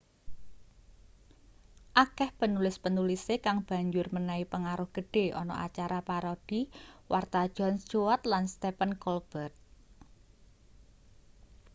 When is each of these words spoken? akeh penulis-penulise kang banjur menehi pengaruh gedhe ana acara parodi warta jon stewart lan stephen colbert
akeh 2.03 2.29
penulis-penulise 2.39 3.35
kang 3.45 3.57
banjur 3.69 4.07
menehi 4.15 4.43
pengaruh 4.53 4.89
gedhe 4.95 5.25
ana 5.41 5.55
acara 5.67 5.99
parodi 6.09 6.61
warta 7.11 7.41
jon 7.55 7.73
stewart 7.83 8.21
lan 8.31 8.43
stephen 8.53 8.91
colbert 9.03 9.53